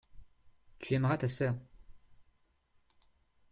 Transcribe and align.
Tu 0.79 0.95
aimeras 0.95 1.19
ta 1.19 1.27
sœur. 1.27 1.55